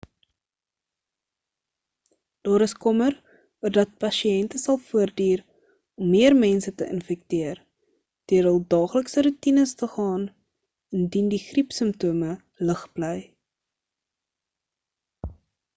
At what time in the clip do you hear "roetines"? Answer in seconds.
9.29-9.77